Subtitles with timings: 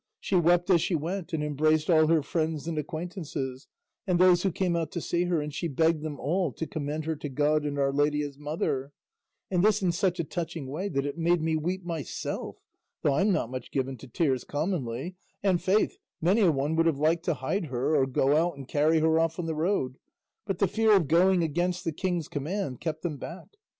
[0.19, 3.67] She wept as she went, and embraced all her friends and acquaintances
[4.07, 7.05] and those who came out to see her, and she begged them all to commend
[7.05, 8.93] her to God and Our Lady his mother,
[9.51, 12.55] and this in such a touching way that it made me weep myself,
[13.03, 16.97] though I'm not much given to tears commonly; and, faith, many a one would have
[16.97, 19.99] liked to hide her, or go out and carry her off on the road;
[20.47, 23.49] but the fear of going against the king's command kept them back.